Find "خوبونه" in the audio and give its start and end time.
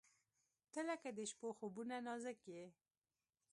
1.57-1.95